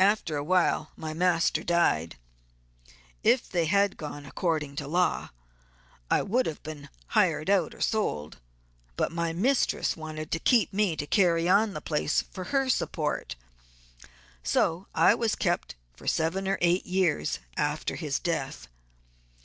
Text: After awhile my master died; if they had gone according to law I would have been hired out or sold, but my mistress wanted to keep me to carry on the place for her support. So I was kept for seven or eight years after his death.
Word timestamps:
After 0.00 0.36
awhile 0.36 0.90
my 0.96 1.14
master 1.14 1.62
died; 1.62 2.16
if 3.22 3.48
they 3.48 3.66
had 3.66 3.96
gone 3.96 4.26
according 4.26 4.74
to 4.74 4.88
law 4.88 5.28
I 6.10 6.20
would 6.22 6.46
have 6.46 6.60
been 6.64 6.88
hired 7.14 7.48
out 7.48 7.72
or 7.72 7.80
sold, 7.80 8.38
but 8.96 9.12
my 9.12 9.32
mistress 9.32 9.96
wanted 9.96 10.32
to 10.32 10.40
keep 10.40 10.72
me 10.72 10.96
to 10.96 11.06
carry 11.06 11.48
on 11.48 11.74
the 11.74 11.80
place 11.80 12.22
for 12.22 12.46
her 12.50 12.68
support. 12.68 13.36
So 14.42 14.88
I 14.96 15.14
was 15.14 15.36
kept 15.36 15.76
for 15.94 16.08
seven 16.08 16.48
or 16.48 16.58
eight 16.60 16.84
years 16.84 17.38
after 17.56 17.94
his 17.94 18.18
death. 18.18 18.66